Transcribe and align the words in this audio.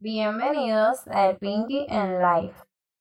Bienvenidos 0.00 0.98
a 1.10 1.30
El 1.30 1.38
Pinky 1.38 1.84
en 1.88 2.20
Life. 2.20 2.54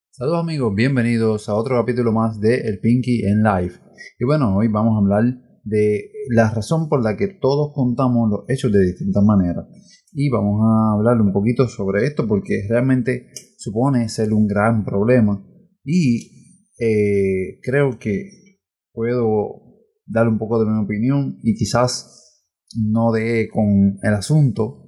Saludos 0.10 0.40
amigos, 0.40 0.74
bienvenidos 0.74 1.48
a 1.48 1.54
otro 1.54 1.78
capítulo 1.78 2.12
más 2.12 2.40
de 2.40 2.56
El 2.62 2.80
Pinky 2.80 3.22
en 3.24 3.44
Life. 3.44 3.80
Y 4.18 4.26
bueno, 4.26 4.58
hoy 4.58 4.68
vamos 4.68 4.96
a 4.96 4.98
hablar 4.98 5.24
de 5.64 6.10
la 6.30 6.50
razón 6.50 6.90
por 6.90 7.04
la 7.04 7.16
que 7.16 7.28
todos 7.28 7.72
contamos 7.76 8.32
los 8.32 8.50
hechos 8.50 8.72
de 8.72 8.84
distintas 8.84 9.24
maneras. 9.24 9.66
Y 10.12 10.32
vamos 10.32 10.60
a 10.64 10.96
hablar 10.96 11.22
un 11.22 11.32
poquito 11.32 11.68
sobre 11.68 12.04
esto 12.08 12.28
porque 12.28 12.66
realmente 12.68 13.28
supone 13.60 14.10
ser 14.10 14.34
un 14.34 14.48
gran 14.48 14.84
problema. 14.84 15.46
Y 15.84 16.64
eh, 16.80 17.60
creo 17.62 18.00
que 18.00 18.60
puedo 18.92 19.86
dar 20.08 20.28
un 20.28 20.40
poco 20.40 20.58
de 20.64 20.72
mi 20.72 20.84
opinión 20.84 21.38
y 21.44 21.54
quizás 21.54 22.44
no 22.76 23.12
de 23.12 23.50
con 23.54 24.00
el 24.02 24.14
asunto, 24.16 24.84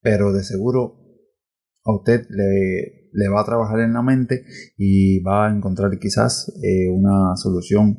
pero 0.00 0.32
de 0.32 0.44
seguro 0.44 1.01
a 1.84 1.94
usted 1.94 2.26
le, 2.28 3.28
va 3.28 3.40
a 3.40 3.44
trabajar 3.44 3.80
en 3.80 3.92
la 3.92 4.02
mente 4.02 4.44
y 4.76 5.20
va 5.22 5.46
a 5.46 5.54
encontrar 5.54 5.90
quizás 5.98 6.52
eh, 6.62 6.88
una 6.90 7.36
solución 7.36 7.98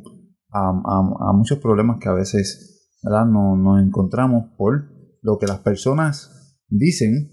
a, 0.50 1.34
muchos 1.34 1.60
problemas 1.60 1.98
que 2.00 2.10
a 2.10 2.14
veces 2.14 3.00
No, 3.04 3.58
nos 3.58 3.84
encontramos 3.84 4.52
por 4.58 4.90
lo 5.22 5.38
que 5.40 5.48
las 5.48 5.60
personas 5.60 6.60
dicen 6.68 7.32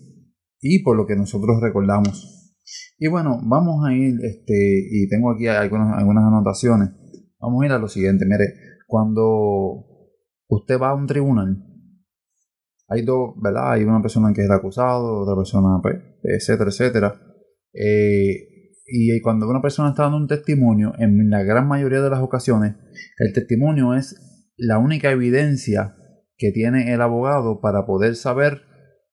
y 0.60 0.82
por 0.82 0.96
lo 0.96 1.06
que 1.06 1.16
nosotros 1.16 1.60
recordamos. 1.60 2.56
Y 2.98 3.08
bueno, 3.08 3.40
vamos 3.42 3.84
a 3.86 3.92
ir, 3.92 4.14
este, 4.22 4.88
y 4.90 5.08
tengo 5.08 5.32
aquí 5.32 5.46
algunas, 5.46 5.98
algunas 5.98 6.24
anotaciones. 6.24 6.90
Vamos 7.40 7.62
a 7.62 7.66
ir 7.66 7.72
a 7.72 7.78
lo 7.78 7.88
siguiente. 7.88 8.26
Mire, 8.26 8.54
cuando 8.86 9.86
usted 10.48 10.78
va 10.78 10.90
a 10.90 10.94
un 10.94 11.06
tribunal, 11.06 11.69
hay 12.90 13.02
dos, 13.02 13.34
¿verdad? 13.40 13.72
Hay 13.72 13.84
una 13.84 14.02
persona 14.02 14.32
que 14.34 14.40
es 14.40 14.46
el 14.46 14.52
acusado, 14.52 15.20
otra 15.20 15.36
persona, 15.36 15.80
pues, 15.80 15.96
etcétera, 16.24 16.70
etcétera. 16.70 17.22
Eh, 17.72 18.48
y 18.84 19.20
cuando 19.20 19.48
una 19.48 19.62
persona 19.62 19.90
está 19.90 20.02
dando 20.02 20.18
un 20.18 20.26
testimonio, 20.26 20.92
en 20.98 21.30
la 21.30 21.44
gran 21.44 21.68
mayoría 21.68 22.00
de 22.00 22.10
las 22.10 22.20
ocasiones, 22.20 22.74
el 23.18 23.32
testimonio 23.32 23.94
es 23.94 24.50
la 24.56 24.78
única 24.78 25.12
evidencia 25.12 25.94
que 26.36 26.50
tiene 26.50 26.92
el 26.92 27.00
abogado 27.00 27.60
para 27.60 27.86
poder 27.86 28.16
saber 28.16 28.62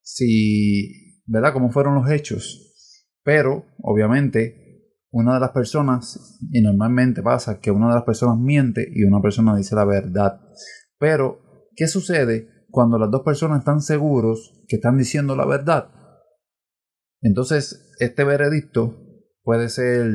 si, 0.01 1.21
¿verdad?, 1.27 1.53
cómo 1.53 1.69
fueron 1.69 1.93
los 1.93 2.09
hechos. 2.09 3.05
Pero, 3.23 3.65
obviamente, 3.83 4.87
una 5.11 5.35
de 5.35 5.39
las 5.39 5.51
personas, 5.51 6.39
y 6.51 6.61
normalmente 6.61 7.21
pasa 7.21 7.59
que 7.59 7.69
una 7.69 7.89
de 7.89 7.95
las 7.95 8.03
personas 8.05 8.39
miente 8.39 8.87
y 8.91 9.03
una 9.03 9.21
persona 9.21 9.55
dice 9.55 9.75
la 9.75 9.85
verdad. 9.85 10.41
Pero, 10.97 11.67
¿qué 11.75 11.87
sucede 11.87 12.56
cuando 12.77 12.99
las 12.99 13.09
dos 13.09 13.23
personas 13.23 13.57
están 13.57 13.81
seguros 13.81 14.53
que 14.67 14.75
están 14.75 14.99
diciendo 14.99 15.35
la 15.35 15.47
verdad? 15.47 15.89
Entonces, 17.23 17.91
este 17.99 18.23
veredicto 18.23 19.01
puede 19.41 19.69
ser 19.69 20.05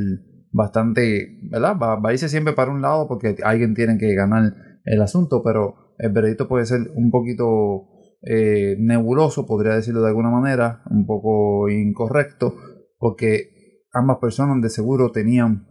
bastante, 0.52 1.40
¿verdad? 1.50 1.76
Va, 1.76 1.98
a 2.00 2.12
irse 2.12 2.28
siempre 2.28 2.52
para 2.52 2.70
un 2.70 2.80
lado 2.80 3.08
porque 3.08 3.34
alguien 3.42 3.74
tiene 3.74 3.98
que 3.98 4.14
ganar 4.14 4.54
el 4.84 5.02
asunto, 5.02 5.42
pero 5.42 5.74
el 5.98 6.12
veredicto 6.12 6.46
puede 6.46 6.64
ser 6.64 6.82
un 6.94 7.10
poquito 7.10 7.88
eh, 8.22 8.76
nebuloso, 8.78 9.44
podría 9.44 9.74
decirlo 9.74 10.00
de 10.00 10.10
alguna 10.10 10.30
manera, 10.30 10.84
un 10.88 11.04
poco 11.04 11.68
incorrecto, 11.68 12.54
porque 12.96 13.82
ambas 13.92 14.18
personas 14.20 14.62
de 14.62 14.70
seguro 14.70 15.10
tenían 15.10 15.66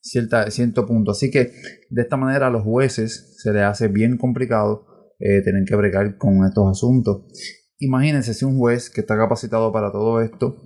cierta, 0.00 0.50
cierto 0.50 0.86
punto. 0.86 1.12
Así 1.12 1.30
que 1.30 1.52
de 1.88 2.02
esta 2.02 2.16
manera 2.16 2.48
a 2.48 2.50
los 2.50 2.64
jueces 2.64 3.36
se 3.40 3.52
les 3.52 3.62
hace 3.62 3.86
bien 3.86 4.16
complicado 4.16 4.90
eh, 5.22 5.40
tener 5.42 5.64
que 5.64 5.76
bregar 5.76 6.16
con 6.16 6.44
estos 6.44 6.68
asuntos. 6.68 7.22
Imagínense 7.78 8.34
si 8.34 8.44
un 8.44 8.58
juez 8.58 8.90
que 8.90 9.02
está 9.02 9.16
capacitado 9.16 9.70
para 9.70 9.92
todo 9.92 10.20
esto 10.20 10.56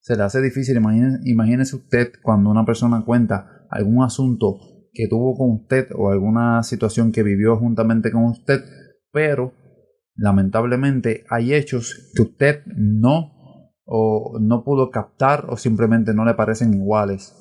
se 0.00 0.16
le 0.16 0.24
hace 0.24 0.42
difícil. 0.42 0.76
Imagínese, 1.24 1.76
usted 1.76 2.12
cuando 2.20 2.50
una 2.50 2.64
persona 2.64 3.04
cuenta 3.04 3.66
algún 3.70 4.02
asunto 4.02 4.58
que 4.92 5.06
tuvo 5.08 5.36
con 5.36 5.50
usted 5.52 5.86
o 5.94 6.10
alguna 6.10 6.64
situación 6.64 7.12
que 7.12 7.22
vivió 7.22 7.56
juntamente 7.56 8.10
con 8.10 8.24
usted, 8.24 8.60
pero 9.12 9.54
lamentablemente 10.16 11.24
hay 11.30 11.54
hechos 11.54 12.10
que 12.14 12.22
usted 12.22 12.62
no 12.76 13.32
o 13.84 14.38
no 14.40 14.64
pudo 14.64 14.90
captar 14.90 15.46
o 15.48 15.56
simplemente 15.56 16.12
no 16.12 16.24
le 16.24 16.34
parecen 16.34 16.74
iguales. 16.74 17.34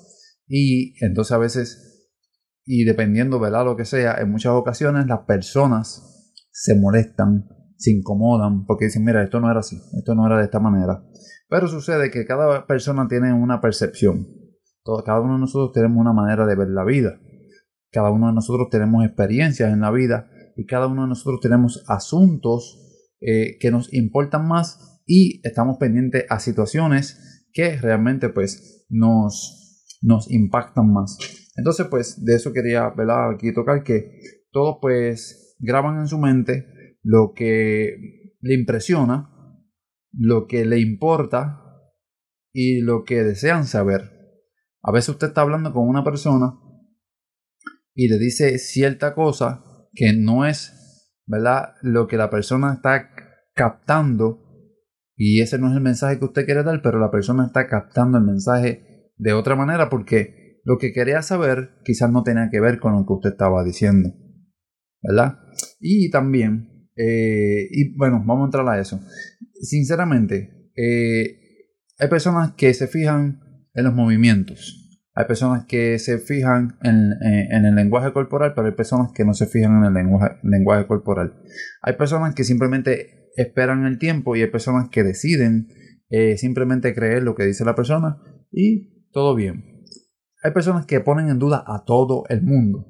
Y 0.48 0.94
entonces 1.04 1.32
a 1.32 1.40
veces, 1.40 2.12
y 2.66 2.84
dependiendo, 2.84 3.40
¿verdad? 3.40 3.66
Lo 3.66 3.76
que 3.76 3.86
sea, 3.86 4.16
en 4.20 4.30
muchas 4.30 4.54
ocasiones 4.54 5.08
las 5.08 5.22
personas 5.22 6.21
se 6.52 6.76
molestan, 6.80 7.48
se 7.78 7.92
incomodan, 7.92 8.66
porque 8.66 8.86
dicen, 8.86 9.04
mira, 9.04 9.24
esto 9.24 9.40
no 9.40 9.50
era 9.50 9.62
así, 9.62 9.78
esto 9.98 10.14
no 10.16 10.26
era 10.28 10.38
de 10.38 10.46
esta 10.46 10.60
manera. 10.60 11.04
Pero 11.50 11.68
sucede 11.68 12.12
que 12.12 12.26
cada 12.26 12.66
persona 12.68 13.08
tiene 13.08 13.34
una 13.34 13.60
percepción. 13.60 14.28
cada 15.06 15.22
uno 15.22 15.34
de 15.34 15.40
nosotros 15.42 15.72
tenemos 15.74 16.00
una 16.00 16.14
manera 16.14 16.46
de 16.46 16.56
ver 16.56 16.70
la 16.70 16.86
vida. 16.86 17.20
Cada 17.92 18.10
uno 18.10 18.28
de 18.28 18.34
nosotros 18.34 18.70
tenemos 18.70 19.04
experiencias 19.04 19.74
en 19.74 19.82
la 19.82 19.92
vida 19.92 20.30
y 20.56 20.66
cada 20.66 20.88
uno 20.88 21.04
de 21.04 21.10
nosotros 21.10 21.42
tenemos 21.42 21.84
asuntos 21.88 22.78
eh, 23.20 23.58
que 23.60 23.70
nos 23.70 23.94
importan 23.94 24.48
más 24.48 25.02
y 25.06 25.46
estamos 25.46 25.78
pendientes 25.78 26.26
a 26.30 26.40
situaciones 26.40 27.48
que 27.54 27.78
realmente 27.78 28.30
pues 28.30 28.86
nos, 28.90 29.86
nos 30.02 30.32
impactan 30.32 30.92
más. 30.92 31.18
Entonces 31.58 31.88
pues 31.90 32.24
de 32.24 32.36
eso 32.36 32.54
quería 32.54 32.90
¿verdad? 32.92 33.32
aquí 33.32 33.54
tocar 33.54 33.84
que 33.84 34.20
todos 34.52 34.78
pues 34.82 35.41
graban 35.62 36.00
en 36.00 36.08
su 36.08 36.18
mente 36.18 36.98
lo 37.04 37.34
que 37.36 38.36
le 38.42 38.54
impresiona 38.54 39.32
lo 40.14 40.48
que 40.48 40.66
le 40.66 40.80
importa 40.80 41.62
y 42.54 42.82
lo 42.82 43.04
que 43.04 43.24
desean 43.24 43.66
saber. 43.66 44.12
A 44.84 44.92
veces 44.92 45.10
usted 45.10 45.28
está 45.28 45.42
hablando 45.42 45.74
con 45.74 45.88
una 45.88 46.04
persona 46.04 46.54
y 47.94 48.08
le 48.08 48.18
dice 48.18 48.58
cierta 48.58 49.14
cosa 49.14 49.64
que 49.94 50.14
no 50.14 50.46
es, 50.46 51.14
¿verdad? 51.26 51.76
Lo 51.82 52.08
que 52.08 52.18
la 52.18 52.30
persona 52.30 52.74
está 52.74 53.10
captando 53.54 54.40
y 55.16 55.42
ese 55.42 55.60
no 55.60 55.70
es 55.70 55.76
el 55.76 55.82
mensaje 55.82 56.18
que 56.18 56.26
usted 56.26 56.46
quiere 56.46 56.64
dar, 56.64 56.82
pero 56.82 57.00
la 57.00 57.12
persona 57.12 57.46
está 57.46 57.68
captando 57.68 58.18
el 58.18 58.24
mensaje 58.24 59.12
de 59.18 59.34
otra 59.34 59.56
manera 59.56 59.90
porque 59.90 60.60
lo 60.64 60.78
que 60.78 60.94
quería 60.94 61.22
saber 61.22 61.80
quizás 61.84 62.12
no 62.12 62.24
tenía 62.24 62.50
que 62.50 62.60
ver 62.60 62.80
con 62.80 62.94
lo 62.94 63.06
que 63.06 63.14
usted 63.14 63.32
estaba 63.32 63.64
diciendo, 63.64 64.10
¿verdad? 65.02 65.40
Y 65.80 66.10
también, 66.10 66.88
eh, 66.96 67.68
y 67.72 67.96
bueno, 67.98 68.24
vamos 68.26 68.44
a 68.44 68.46
entrar 68.46 68.68
a 68.70 68.80
eso 68.80 69.00
sinceramente, 69.62 70.70
eh, 70.76 71.38
hay 72.00 72.10
personas 72.10 72.54
que 72.54 72.74
se 72.74 72.88
fijan 72.88 73.40
en 73.74 73.84
los 73.84 73.94
movimientos. 73.94 74.78
Hay 75.14 75.26
personas 75.26 75.66
que 75.66 76.00
se 76.00 76.20
fijan 76.20 76.78
en, 76.84 77.66
el 77.66 77.76
lenguaje 77.76 78.14
corporal, 78.14 78.54
pero 78.56 78.68
hay 78.68 78.74
personas 78.74 79.12
que 79.14 79.26
no 79.26 79.34
se 79.34 79.46
fijan 79.46 79.78
en 79.78 79.84
el 79.84 79.94
lenguaje, 79.94 80.38
lenguaje 80.44 80.88
corporal. 80.88 81.34
Hay 81.82 81.94
personas 81.94 82.34
que 82.34 82.44
simplemente 82.44 83.30
esperan 83.36 83.86
el 83.86 84.00
tiempo 84.00 84.36
y 84.36 84.42
hay 84.42 84.50
personas 84.50 84.90
que 84.90 85.04
deciden 85.04 85.68
eh, 86.10 86.38
simplemente 86.38 86.94
creer 86.94 87.24
lo 87.24 87.36
que 87.36 87.46
dice 87.46 87.66
la 87.66 87.76
persona 87.76 88.22
y 88.52 89.10
todo 89.12 89.36
bien. 89.36 89.84
Hay 90.44 90.52
personas 90.52 90.86
que 90.86 91.02
ponen 91.02 91.30
en 91.30 91.40
duda 91.40 91.64
a 91.68 91.84
todo 91.86 92.24
el 92.30 92.42
mundo. 92.42 92.88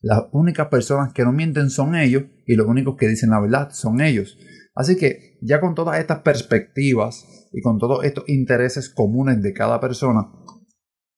Las 0.00 0.24
únicas 0.32 0.68
personas 0.68 1.12
que 1.12 1.24
no 1.24 1.32
mienten 1.32 1.70
son 1.70 1.94
ellos 1.94 2.24
y 2.46 2.54
los 2.54 2.66
únicos 2.66 2.96
que 2.96 3.08
dicen 3.08 3.30
la 3.30 3.40
verdad 3.40 3.70
son 3.72 4.00
ellos. 4.00 4.38
Así 4.74 4.96
que 4.96 5.38
ya 5.42 5.60
con 5.60 5.74
todas 5.74 5.98
estas 5.98 6.20
perspectivas 6.20 7.48
y 7.52 7.60
con 7.60 7.78
todos 7.78 8.04
estos 8.04 8.28
intereses 8.28 8.88
comunes 8.88 9.42
de 9.42 9.52
cada 9.52 9.80
persona, 9.80 10.32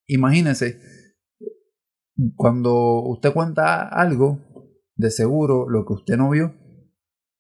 imagínese 0.07 0.81
cuando 2.37 3.03
usted 3.05 3.33
cuenta 3.33 3.89
algo, 3.89 4.41
de 4.97 5.11
seguro 5.11 5.69
lo 5.69 5.85
que 5.85 5.95
usted 5.95 6.17
no 6.17 6.31
vio, 6.31 6.55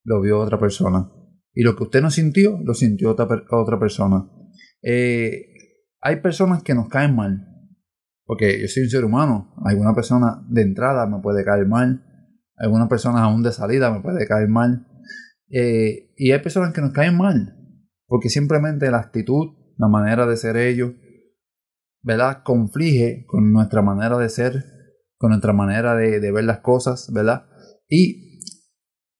lo 0.04 0.20
vio 0.20 0.41
otra 0.41 0.58
persona. 0.58 1.10
Y 1.54 1.62
lo 1.62 1.76
que 1.76 1.84
usted 1.84 2.00
no 2.00 2.10
sintió, 2.10 2.58
lo 2.64 2.75
sintió 2.75 3.10
otra, 3.10 3.28
otra 3.50 3.78
persona. 3.78 4.28
Eh, 4.82 5.47
hay 6.00 6.16
personas 6.16 6.62
que 6.62 6.75
nos 6.75 6.88
caen 6.88 7.14
mal. 7.14 7.51
Porque 8.24 8.60
yo 8.60 8.69
soy 8.69 8.84
un 8.84 8.90
ser 8.90 9.04
humano. 9.04 9.54
Alguna 9.64 9.94
persona 9.94 10.44
de 10.48 10.62
entrada 10.62 11.06
me 11.06 11.20
puede 11.20 11.44
caer 11.44 11.66
mal. 11.66 12.04
Alguna 12.56 12.88
persona 12.88 13.22
aún 13.22 13.42
de 13.42 13.52
salida 13.52 13.92
me 13.92 14.00
puede 14.00 14.26
caer 14.26 14.48
mal. 14.48 14.86
Eh, 15.54 16.14
y 16.16 16.32
hay 16.32 16.38
personas 16.40 16.72
que 16.72 16.80
nos 16.80 16.92
caen 16.92 17.16
mal, 17.16 17.54
porque 18.06 18.30
simplemente 18.30 18.90
la 18.90 18.98
actitud, 18.98 19.48
la 19.76 19.86
manera 19.86 20.26
de 20.26 20.38
ser 20.38 20.56
ellos, 20.56 20.92
¿verdad? 22.02 22.42
Conflige 22.42 23.26
con 23.28 23.52
nuestra 23.52 23.82
manera 23.82 24.16
de 24.16 24.30
ser, 24.30 24.64
con 25.18 25.30
nuestra 25.30 25.52
manera 25.52 25.94
de, 25.94 26.32
ver 26.32 26.44
las 26.44 26.60
cosas, 26.60 27.10
¿verdad? 27.12 27.44
Y 27.86 28.40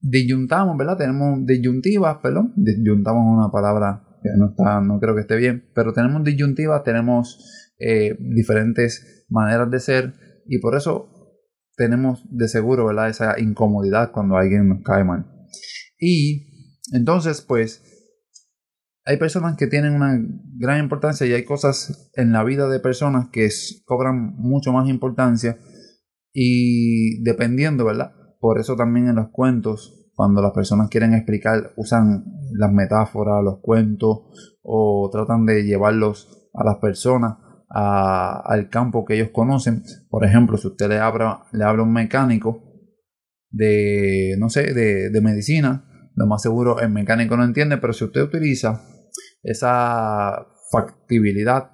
disyuntamos, 0.01 0.79
¿verdad? 0.79 0.97
Tenemos 0.97 1.45
disyuntivas, 1.45 2.17
perdón, 2.23 2.55
disyuntamos 2.57 3.25
una 3.27 3.51
palabra 3.51 4.03
que 4.23 4.31
no 4.39 4.51
está, 4.51 4.81
no 4.81 4.99
creo 5.01 5.15
que 5.15 5.21
esté 5.21 5.37
bien, 5.37 5.71
pero 5.75 5.93
tenemos 5.93 6.25
disyuntivas, 6.25 6.83
tenemos 6.83 7.62
eh, 7.79 8.17
diferentes 8.19 9.27
maneras 9.29 9.71
de 9.71 9.81
ser 9.81 10.15
y 10.47 10.59
por 10.59 10.77
eso 10.77 11.09
tenemos 11.77 12.23
de 12.31 12.49
seguro, 12.49 12.87
¿verdad? 12.87 13.09
Esa 13.09 13.41
incomodidad 13.41 14.13
cuando 14.13 14.37
alguien 14.37 14.69
nos 14.69 14.83
cae 14.83 15.05
mal. 15.05 15.27
Y 15.99 16.77
entonces, 16.93 17.43
pues, 17.43 17.83
hay 19.05 19.17
personas 19.17 19.57
que 19.57 19.67
tienen 19.67 19.95
una 19.95 20.17
gran 20.59 20.79
importancia 20.79 21.27
y 21.27 21.33
hay 21.33 21.45
cosas 21.45 22.11
en 22.15 22.33
la 22.33 22.45
vida 22.45 22.69
de 22.69 22.81
personas 22.81 23.29
que 23.33 23.49
cobran 23.85 24.35
mucho 24.37 24.73
más 24.73 24.89
importancia 24.89 25.59
y 26.33 27.23
dependiendo, 27.23 27.85
¿verdad? 27.85 28.13
Por 28.39 28.61
eso 28.61 28.77
también 28.77 29.09
en 29.09 29.17
los 29.17 29.31
cuentos, 29.31 30.11
cuando 30.15 30.41
las 30.43 30.53
personas 30.53 30.89
quieren 30.89 31.15
explicar, 31.15 31.73
usan 31.77 32.25
las 32.53 32.73
metáforas, 32.73 33.43
los 33.43 33.61
cuentos 33.61 34.59
o 34.63 35.09
tratan 35.13 35.47
de 35.47 35.65
llevarlos 35.65 36.49
a 36.55 36.65
las 36.65 36.77
personas 36.77 37.39
al 37.75 38.69
campo 38.69 39.05
que 39.05 39.15
ellos 39.15 39.31
conocen. 39.33 39.83
Por 40.11 40.25
ejemplo, 40.25 40.57
si 40.59 40.69
usted 40.69 40.89
le 40.89 40.99
habla, 40.99 41.45
le 41.53 41.65
habla 41.65 41.83
a 41.83 41.87
un 41.87 41.93
mecánico 41.93 42.63
de, 43.51 44.35
no 44.39 44.49
sé, 44.49 44.75
de, 44.75 45.21
medicina, 45.21 45.89
lo 46.15 46.27
más 46.27 46.43
seguro 46.43 46.81
el 46.81 46.91
mecánico 46.91 47.37
no 47.37 47.45
entiende, 47.45 47.79
pero 47.79 47.93
si 47.93 48.05
usted 48.05 48.23
utiliza 48.23 48.83
esa 49.43 50.47
factibilidad, 50.71 51.71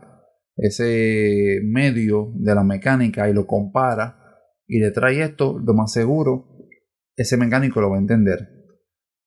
ese 0.56 1.60
medio 1.64 2.32
de 2.34 2.54
la 2.54 2.64
mecánica 2.64 3.28
y 3.28 3.32
lo 3.32 3.46
compara 3.46 4.16
y 4.66 4.80
le 4.80 4.90
trae 4.90 5.22
esto, 5.22 5.58
lo 5.58 5.74
más 5.74 5.92
seguro, 5.92 6.46
ese 7.16 7.36
mecánico 7.36 7.80
lo 7.80 7.90
va 7.90 7.96
a 7.96 8.00
entender. 8.00 8.48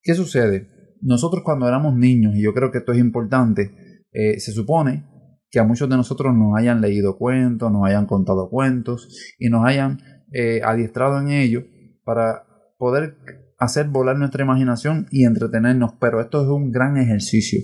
¿Qué 0.01 0.13
sucede? 0.13 0.69
Nosotros 1.01 1.41
cuando 1.44 1.68
éramos 1.68 1.95
niños, 1.95 2.35
y 2.35 2.44
yo 2.44 2.53
creo 2.53 2.71
que 2.71 2.79
esto 2.79 2.91
es 2.91 3.00
importante, 3.00 3.71
eh, 4.12 4.39
se 4.39 4.51
supone 4.51 5.11
que 5.51 5.59
a 5.59 5.65
muchos 5.65 5.89
de 5.89 5.98
nosotros 5.98 6.33
nos 6.33 6.57
hayan 6.57 6.81
leído 6.81 7.18
cuentos, 7.18 7.71
nos 7.71 7.86
hayan 7.86 8.06
contado 8.06 8.50
cuentos 8.50 9.36
y 9.38 9.50
nos 9.50 9.65
hayan 9.65 10.00
eh, 10.31 10.62
adiestrado 10.63 11.19
en 11.19 11.30
ello 11.30 11.63
para 12.06 12.45
poder 12.77 13.18
hacer 13.59 13.89
volar 13.89 14.18
nuestra 14.18 14.44
imaginación 14.44 15.07
y 15.12 15.25
entretenernos, 15.25 15.92
pero 16.00 16.21
esto 16.21 16.42
es 16.42 16.48
un 16.48 16.71
gran 16.71 16.98
ejercicio. 16.98 17.59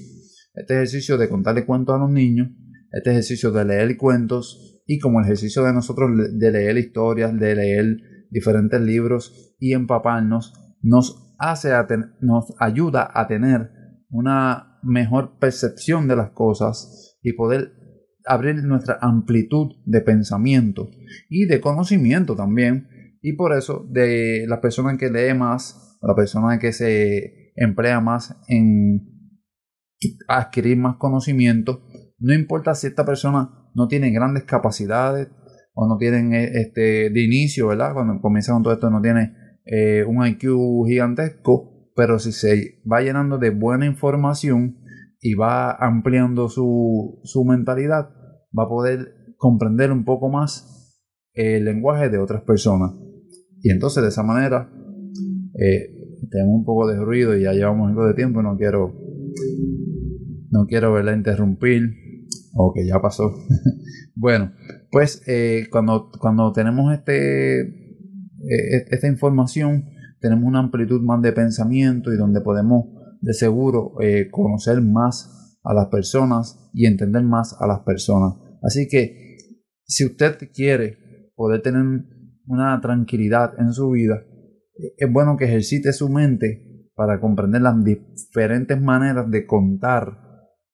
Este 0.53 0.75
ejercicio 0.75 1.17
de 1.17 1.29
contarle 1.29 1.65
cuentos 1.65 1.95
a 1.95 1.99
los 1.99 2.11
niños, 2.11 2.49
este 2.91 3.11
ejercicio 3.11 3.51
de 3.51 3.65
leer 3.65 3.95
cuentos 3.97 4.83
y 4.85 4.99
como 4.99 5.19
el 5.19 5.25
ejercicio 5.25 5.63
de 5.63 5.73
nosotros 5.73 6.09
de 6.33 6.51
leer 6.51 6.77
historias, 6.77 7.37
de 7.39 7.55
leer 7.55 7.97
diferentes 8.29 8.81
libros 8.81 9.55
y 9.59 9.73
empaparnos, 9.73 10.53
nos 10.81 11.35
hace 11.39 11.71
nos 12.21 12.53
ayuda 12.59 13.09
a 13.13 13.27
tener 13.27 13.69
una 14.09 14.79
mejor 14.83 15.37
percepción 15.39 16.07
de 16.07 16.15
las 16.15 16.31
cosas 16.31 17.17
y 17.21 17.33
poder 17.33 17.76
abrir 18.27 18.63
nuestra 18.63 18.97
amplitud 19.01 19.75
de 19.85 20.01
pensamiento 20.01 20.89
y 21.29 21.45
de 21.45 21.61
conocimiento 21.61 22.35
también. 22.35 22.87
Y 23.21 23.33
por 23.33 23.55
eso, 23.55 23.85
de 23.89 24.45
la 24.47 24.61
persona 24.61 24.97
que 24.97 25.09
lee 25.09 25.33
más, 25.33 25.97
la 26.01 26.15
persona 26.15 26.59
que 26.59 26.73
se 26.73 27.53
emplea 27.55 27.99
más 27.99 28.37
en 28.47 29.17
adquirir 30.27 30.77
más 30.77 30.97
conocimiento, 30.97 31.83
no 32.19 32.33
importa 32.33 32.75
si 32.75 32.87
esta 32.87 33.05
persona 33.05 33.49
no 33.73 33.87
tiene 33.87 34.11
grandes 34.11 34.43
capacidades 34.43 35.29
o 35.73 35.87
no 35.87 35.97
tienen 35.97 36.33
eh, 36.33 36.49
este 36.53 37.09
de 37.11 37.23
inicio, 37.23 37.67
¿verdad? 37.67 37.93
Cuando 37.93 38.19
comienza 38.19 38.53
con 38.53 38.63
todo 38.63 38.73
esto 38.73 38.89
no 38.89 39.01
tiene 39.01 39.33
eh, 39.65 40.03
un 40.05 40.25
IQ 40.25 40.85
gigantesco, 40.87 41.91
pero 41.95 42.19
si 42.19 42.31
se 42.31 42.81
va 42.91 43.01
llenando 43.01 43.37
de 43.37 43.51
buena 43.51 43.85
información 43.85 44.77
y 45.19 45.35
va 45.35 45.71
ampliando 45.71 46.49
su, 46.49 47.19
su 47.23 47.43
mentalidad, 47.45 48.09
va 48.57 48.63
a 48.63 48.69
poder 48.69 49.33
comprender 49.37 49.91
un 49.91 50.05
poco 50.05 50.29
más 50.29 50.95
el 51.33 51.65
lenguaje 51.65 52.09
de 52.09 52.17
otras 52.17 52.43
personas. 52.43 52.91
Y 53.61 53.71
entonces 53.71 54.03
de 54.03 54.09
esa 54.09 54.23
manera 54.23 54.69
eh, 55.59 55.97
tenemos 56.29 56.55
un 56.55 56.65
poco 56.65 56.87
de 56.87 56.97
ruido 56.97 57.35
y 57.35 57.43
ya 57.43 57.53
llevamos 57.53 57.89
algo 57.89 58.05
de 58.05 58.13
tiempo, 58.13 58.41
no 58.41 58.57
quiero 58.57 58.93
no 60.49 60.65
quiero 60.65 60.93
verla 60.93 61.13
interrumpir. 61.13 62.07
O 62.59 62.73
que 62.73 62.87
ya 62.87 62.99
pasó. 62.99 63.35
bueno, 64.15 64.51
pues 64.91 65.21
eh, 65.27 65.67
cuando, 65.69 66.09
cuando 66.19 66.51
tenemos 66.53 66.91
este, 66.91 67.61
eh, 67.61 68.85
esta 68.89 69.07
información, 69.07 69.85
tenemos 70.19 70.45
una 70.45 70.59
amplitud 70.59 71.01
más 71.01 71.21
de 71.21 71.33
pensamiento 71.33 72.11
y 72.11 72.17
donde 72.17 72.41
podemos 72.41 72.85
de 73.21 73.33
seguro 73.33 73.93
eh, 74.01 74.29
conocer 74.31 74.81
más 74.81 75.36
a 75.69 75.73
las 75.73 75.87
personas 75.87 76.69
y 76.73 76.85
entender 76.85 77.23
más 77.23 77.55
a 77.59 77.67
las 77.67 77.81
personas. 77.81 78.33
Así 78.63 78.87
que 78.87 79.37
si 79.83 80.05
usted 80.05 80.37
quiere 80.53 81.31
poder 81.35 81.61
tener 81.61 81.83
una 82.45 82.79
tranquilidad 82.81 83.53
en 83.59 83.73
su 83.73 83.91
vida, 83.91 84.23
es 84.97 85.11
bueno 85.11 85.37
que 85.37 85.45
ejercite 85.45 85.93
su 85.93 86.09
mente 86.09 86.89
para 86.95 87.19
comprender 87.19 87.61
las 87.61 87.75
diferentes 87.83 88.81
maneras 88.81 89.29
de 89.29 89.45
contar 89.45 90.27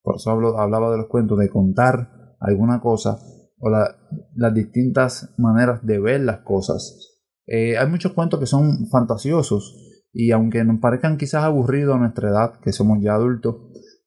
por 0.03 0.17
eso 0.17 0.31
hablaba 0.31 0.91
de 0.91 0.97
los 0.97 1.07
cuentos, 1.07 1.39
de 1.39 1.49
contar 1.49 2.35
alguna 2.39 2.81
cosa 2.81 3.17
o 3.57 3.69
las 3.69 4.53
distintas 4.53 5.33
maneras 5.37 5.85
de 5.85 5.97
ver 5.99 6.21
las 6.21 6.39
cosas. 6.39 7.21
Eh, 7.47 7.77
hay 7.77 7.87
muchos 7.87 8.11
cuentos 8.11 8.39
que 8.39 8.45
son 8.45 8.87
fantasiosos 8.89 9.79
y 10.11 10.31
aunque 10.31 10.63
nos 10.65 10.81
parezcan 10.81 11.17
quizás 11.17 11.45
aburridos 11.45 11.95
a 11.95 11.99
nuestra 11.99 12.29
edad, 12.29 12.59
que 12.61 12.73
somos 12.73 12.99
ya 13.01 13.13
adultos, 13.13 13.55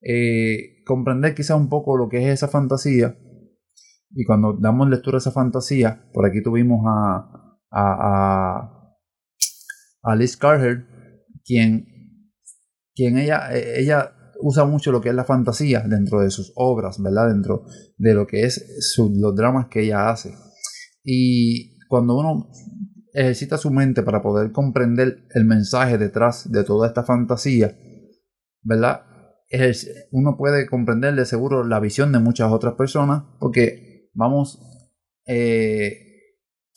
eh, 0.03 0.76
comprender 0.87 1.35
quizás 1.35 1.59
un 1.59 1.69
poco 1.69 1.99
lo 1.99 2.09
que 2.09 2.19
es 2.19 2.35
esa 2.35 2.49
fantasía 2.49 3.17
y 4.11 4.25
cuando 4.25 4.57
damos 4.59 4.89
lectura 4.89 5.17
a 5.17 5.19
esa 5.19 5.31
fantasía, 5.31 6.09
por 6.13 6.27
aquí 6.27 6.43
tuvimos 6.43 6.81
a, 6.87 7.59
a, 7.71 8.93
a, 10.03 10.17
Liz 10.17 10.37
Carter, 10.39 10.87
quien, 11.45 11.87
quien 12.95 13.19
ella, 13.19 13.51
ella 13.53 14.13
usa 14.41 14.65
mucho 14.65 14.93
lo 14.93 15.01
que 15.01 15.11
es 15.11 15.15
la 15.15 15.25
fantasía 15.25 15.81
dentro 15.87 16.21
de 16.21 16.31
sus 16.31 16.53
obras, 16.57 17.01
¿verdad? 17.03 17.29
Dentro 17.29 17.65
de 17.99 18.15
lo 18.15 18.27
que 18.27 18.45
es 18.45 18.97
los 18.99 19.35
dramas 19.35 19.67
que 19.69 19.83
ella 19.83 20.09
hace. 20.09 20.35
Y 21.05 21.79
cuando 21.89 22.17
uno 22.17 22.49
ejercita 23.13 23.59
su 23.59 23.71
mente 23.71 24.03
para 24.03 24.23
poder 24.23 24.53
comprender 24.53 25.27
el 25.35 25.45
mensaje 25.45 25.99
detrás 25.99 26.51
de 26.51 26.65
toda 26.65 26.89
esta 26.89 27.03
fantasía, 27.03 27.77
¿verdad? 28.63 29.03
Uno 30.11 30.37
puede 30.37 30.67
comprender 30.67 31.15
de 31.15 31.25
seguro 31.25 31.65
la 31.65 31.81
visión 31.81 32.13
de 32.13 32.19
muchas 32.19 32.51
otras 32.51 32.75
personas 32.75 33.23
porque 33.39 34.11
vamos 34.13 34.59
eh, 35.27 36.33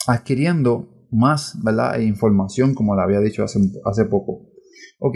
adquiriendo 0.07 1.07
más, 1.11 1.57
¿verdad? 1.63 1.99
E 1.99 2.03
información, 2.03 2.75
como 2.75 2.95
le 2.95 3.01
había 3.01 3.19
dicho 3.19 3.43
hace, 3.43 3.59
hace 3.85 4.05
poco. 4.05 4.51
Ok. 4.99 5.15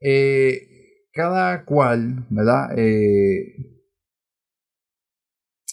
Eh, 0.00 0.60
cada 1.12 1.64
cual, 1.64 2.26
¿verdad? 2.30 2.78
Eh, 2.78 3.54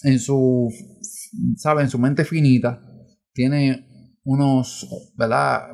en 0.04 0.20
su, 0.20 0.70
sabe, 1.58 1.84
en 1.84 1.90
su 1.90 2.00
mente 2.00 2.26
finita, 2.26 2.82
tiene 3.34 4.18
unos, 4.24 4.88
¿verdad? 5.18 5.70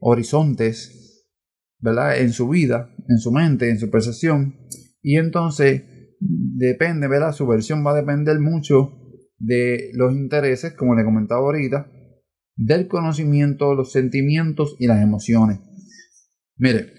Horizontes, 0.00 1.26
¿verdad? 1.78 2.20
En 2.20 2.32
su 2.32 2.48
vida, 2.48 2.91
en 3.08 3.18
su 3.18 3.32
mente, 3.32 3.70
en 3.70 3.78
su 3.78 3.90
percepción. 3.90 4.56
Y 5.02 5.16
entonces, 5.16 5.82
depende, 6.20 7.08
¿verdad? 7.08 7.32
Su 7.32 7.46
versión 7.46 7.84
va 7.84 7.92
a 7.92 8.00
depender 8.00 8.38
mucho 8.38 8.98
de 9.38 9.90
los 9.94 10.12
intereses, 10.12 10.74
como 10.74 10.94
le 10.94 11.04
comentaba 11.04 11.40
ahorita, 11.40 11.90
del 12.56 12.86
conocimiento, 12.86 13.74
los 13.74 13.92
sentimientos 13.92 14.76
y 14.78 14.86
las 14.86 15.02
emociones. 15.02 15.60
Mire, 16.56 16.92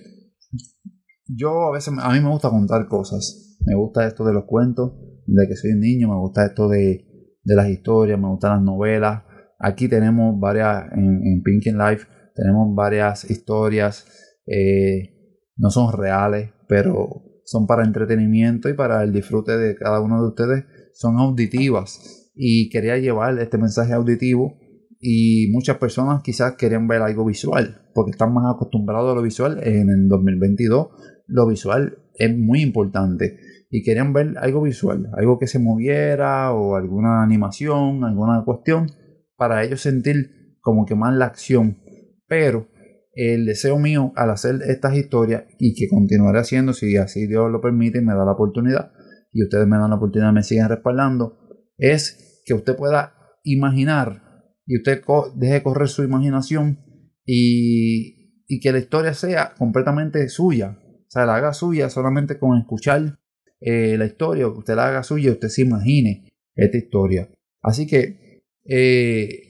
yo 1.28 1.70
a 1.70 1.72
veces, 1.72 1.94
a 1.98 2.12
mí 2.12 2.20
me 2.20 2.30
gusta 2.30 2.50
contar 2.50 2.88
cosas. 2.88 3.58
Me 3.66 3.76
gusta 3.76 4.06
esto 4.06 4.26
de 4.26 4.34
los 4.34 4.44
cuentos, 4.46 4.94
de 5.26 5.48
que 5.48 5.56
soy 5.56 5.72
un 5.72 5.80
niño, 5.80 6.10
me 6.10 6.20
gusta 6.20 6.46
esto 6.46 6.68
de, 6.68 7.06
las 7.46 7.70
historias, 7.70 8.20
me 8.20 8.28
gustan 8.28 8.58
las 8.58 8.62
novelas. 8.62 9.24
Aquí 9.60 9.88
tenemos 9.88 10.38
varias, 10.40 10.92
en, 10.92 11.22
en 11.24 11.42
Pink 11.44 11.66
Life, 11.68 12.08
tenemos 12.36 12.76
varias 12.76 13.30
historias, 13.30 14.06
eh, 14.46 15.23
no 15.56 15.70
son 15.70 15.94
reales, 15.94 16.52
pero 16.68 17.24
son 17.46 17.68
para 17.68 17.84
entretenimiento 17.84 18.70
y 18.70 18.74
para 18.74 19.04
el 19.04 19.12
disfrute 19.12 19.58
de 19.58 19.76
cada 19.76 20.00
uno 20.00 20.22
de 20.22 20.28
ustedes, 20.30 20.66
son 20.94 21.18
auditivas. 21.18 22.32
Y 22.36 22.70
quería 22.70 22.98
llevar 22.98 23.38
este 23.40 23.58
mensaje 23.58 23.94
auditivo 23.94 24.58
y 25.00 25.50
muchas 25.52 25.78
personas 25.78 26.24
quizás 26.24 26.56
querían 26.56 26.88
ver 26.88 27.02
algo 27.02 27.26
visual, 27.26 27.90
porque 27.94 28.12
están 28.12 28.34
más 28.34 28.54
acostumbrados 28.56 29.12
a 29.12 29.16
lo 29.16 29.22
visual 29.22 29.60
en 29.64 29.90
el 29.90 30.08
2022 30.08 30.88
lo 31.28 31.48
visual 31.48 31.98
es 32.16 32.36
muy 32.38 32.62
importante 32.62 33.40
y 33.70 33.84
querían 33.84 34.14
ver 34.14 34.36
algo 34.38 34.62
visual, 34.62 35.10
algo 35.18 35.40
que 35.40 35.48
se 35.48 35.60
moviera 35.60 36.54
o 36.54 36.76
alguna 36.76 37.24
animación, 37.24 38.04
alguna 38.04 38.44
cuestión, 38.46 38.92
para 39.36 39.64
ellos 39.64 39.82
sentir 39.82 40.58
como 40.62 40.86
que 40.86 40.96
más 40.96 41.16
la 41.16 41.26
acción. 41.26 41.80
Pero 42.28 42.68
el 43.14 43.46
deseo 43.46 43.78
mío 43.78 44.12
al 44.16 44.32
hacer 44.32 44.62
estas 44.68 44.96
historias 44.96 45.44
y 45.60 45.76
que 45.76 45.88
continuaré 45.88 46.40
haciendo 46.40 46.74
si 46.74 46.98
así 46.98 47.28
Dios 47.28 47.52
lo 47.52 47.62
permite 47.62 48.00
y 48.00 48.02
me 48.02 48.14
da 48.14 48.26
la 48.26 48.32
oportunidad 48.34 48.92
y 49.32 49.44
ustedes 49.44 49.68
me 49.68 49.78
dan 49.78 49.90
la 49.90 49.98
oportunidad 49.98 50.32
me 50.32 50.44
siguen 50.44 50.70
respaldando, 50.70 51.38
es 51.78 52.42
que 52.46 52.54
usted 52.54 52.76
pueda 52.76 53.16
imaginar 53.44 54.22
y 54.66 54.78
usted 54.78 55.02
deje 55.36 55.64
correr 55.64 55.90
su 55.90 56.04
imaginación 56.04 56.80
y, 57.26 58.44
y 58.48 58.60
que 58.60 58.72
la 58.72 58.80
historia 58.80 59.14
sea 59.14 59.54
completamente 59.58 60.28
suya, 60.30 60.78
sea, 61.14 61.26
la 61.26 61.36
haga 61.36 61.54
suya 61.54 61.90
solamente 61.90 62.40
con 62.40 62.58
escuchar 62.58 63.20
eh, 63.60 63.98
la 63.98 64.06
historia, 64.06 64.48
usted 64.48 64.76
la 64.76 64.88
haga 64.88 65.04
suya, 65.04 65.32
usted 65.32 65.48
se 65.48 65.62
imagine 65.62 66.28
esta 66.56 66.78
historia. 66.78 67.30
Así 67.62 67.88
que, 67.88 68.42
eh, 68.66 69.42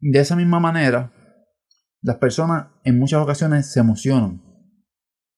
de 0.00 0.18
esa 0.18 0.36
misma 0.36 0.60
manera, 0.60 1.13
las 2.04 2.18
personas 2.18 2.68
en 2.84 2.98
muchas 2.98 3.22
ocasiones 3.22 3.72
se 3.72 3.80
emocionan. 3.80 4.42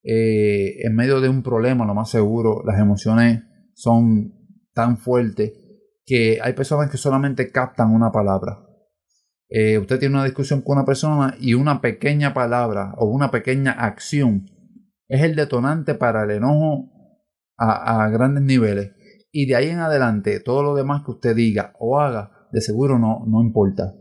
Eh, 0.03 0.85
en 0.85 0.97
medio 0.97 1.21
de 1.21 1.29
un 1.29 1.45
problema, 1.45 1.87
lo 1.87 1.95
más 1.95 2.11
seguro, 2.11 2.63
las 2.67 2.81
emociones 2.81 3.45
son 3.75 4.35
tan 4.75 4.99
fuertes 4.99 5.53
que 6.05 6.41
hay 6.43 6.55
personas 6.55 6.91
que 6.91 6.97
solamente 6.97 7.53
captan 7.53 7.95
una 7.95 8.11
palabra. 8.11 8.67
Eh, 9.49 9.79
usted 9.79 10.01
tiene 10.01 10.17
una 10.17 10.25
discusión 10.25 10.61
con 10.61 10.77
una 10.79 10.85
persona 10.85 11.37
y 11.41 11.55
una 11.55 11.81
pequeña 11.81 12.35
palabra 12.35 12.95
o 12.99 13.07
una 13.07 13.31
pequeña 13.31 13.71
acción 13.71 14.51
es 15.07 15.23
el 15.23 15.37
detonante 15.37 15.95
para 15.95 16.25
el 16.25 16.33
enojo 16.33 16.91
a, 17.57 18.09
grandes 18.09 18.43
niveles. 18.43 18.91
Y 19.31 19.47
de 19.47 19.55
ahí 19.55 19.69
en 19.69 19.79
adelante, 19.79 20.41
todo 20.41 20.65
lo 20.65 20.75
demás 20.75 21.03
que 21.05 21.13
usted 21.13 21.37
diga 21.37 21.75
o 21.79 22.01
haga, 22.01 22.49
de 22.51 22.61
seguro 22.61 22.99
no, 22.99 23.25
no 23.29 23.41
importa. 23.41 23.95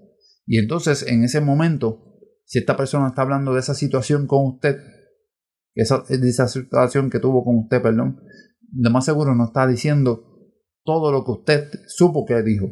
Y 0.47 0.57
entonces, 0.57 1.05
en 1.07 1.23
ese 1.23 1.41
momento, 1.41 2.04
si 2.45 2.59
esta 2.59 2.77
persona 2.77 3.07
está 3.07 3.23
hablando 3.23 3.53
de 3.53 3.59
esa 3.59 3.73
situación 3.73 4.27
con 4.27 4.45
usted, 4.45 4.77
esa, 5.73 6.03
de 6.07 6.29
esa 6.29 6.47
situación 6.47 7.09
que 7.09 7.19
tuvo 7.19 7.43
con 7.43 7.57
usted, 7.57 7.81
perdón, 7.81 8.21
de 8.61 8.89
más 8.89 9.05
seguro 9.05 9.35
no 9.35 9.45
está 9.45 9.67
diciendo 9.67 10.23
todo 10.83 11.11
lo 11.11 11.25
que 11.25 11.31
usted 11.31 11.71
supo 11.87 12.25
que 12.25 12.41
dijo. 12.43 12.67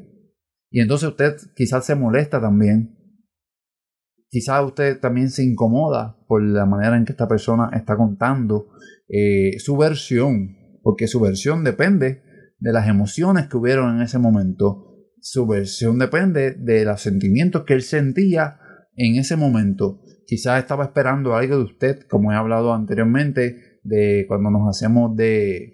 Y 0.69 0.79
entonces 0.81 1.09
usted 1.09 1.35
quizás 1.55 1.85
se 1.85 1.95
molesta 1.95 2.39
también. 2.39 2.97
Quizás 4.29 4.63
usted 4.63 4.99
también 4.99 5.29
se 5.29 5.43
incomoda 5.43 6.17
por 6.27 6.41
la 6.43 6.65
manera 6.65 6.97
en 6.97 7.05
que 7.05 7.11
esta 7.11 7.27
persona 7.27 7.69
está 7.73 7.95
contando 7.95 8.69
eh, 9.07 9.59
su 9.59 9.77
versión, 9.77 10.55
porque 10.81 11.07
su 11.07 11.19
versión 11.19 11.63
depende 11.63 12.23
de 12.57 12.73
las 12.73 12.87
emociones 12.87 13.47
que 13.47 13.57
hubieron 13.57 13.95
en 13.95 14.01
ese 14.01 14.17
momento. 14.17 14.95
Su 15.19 15.45
versión 15.45 15.99
depende 15.99 16.51
de 16.51 16.85
los 16.85 17.01
sentimientos 17.01 17.63
que 17.63 17.73
él 17.73 17.83
sentía 17.83 18.59
en 18.95 19.15
ese 19.15 19.35
momento. 19.35 20.01
Quizás 20.25 20.59
estaba 20.59 20.85
esperando 20.85 21.35
algo 21.35 21.57
de 21.57 21.63
usted, 21.63 22.07
como 22.09 22.31
he 22.31 22.35
hablado 22.35 22.73
anteriormente, 22.73 23.79
de 23.83 24.25
cuando 24.27 24.49
nos 24.49 24.69
hacemos 24.69 25.15
de, 25.15 25.73